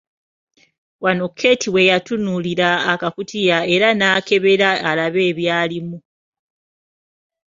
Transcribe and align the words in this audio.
Wano 1.03 1.25
Keeti 1.37 1.67
we 1.73 1.81
yatunuulira 1.89 2.69
akakutiya 2.91 3.57
era 3.73 3.87
n'akebera 3.93 4.69
alabe 4.89 5.21
ebyalimu. 5.31 5.97